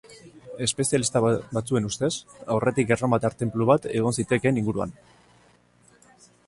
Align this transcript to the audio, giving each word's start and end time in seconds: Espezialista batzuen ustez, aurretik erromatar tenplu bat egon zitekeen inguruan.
Espezialista 0.67 1.19
batzuen 1.25 1.89
ustez, 1.89 2.09
aurretik 2.55 2.95
erromatar 2.97 3.37
tenplu 3.43 3.69
bat 3.73 3.87
egon 4.01 4.19
zitekeen 4.21 4.61
inguruan. 4.63 4.99